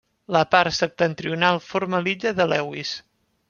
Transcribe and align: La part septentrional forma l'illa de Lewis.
La 0.35 0.39
part 0.53 0.75
septentrional 0.77 1.61
forma 1.67 2.03
l'illa 2.07 2.35
de 2.41 2.51
Lewis. 2.55 2.99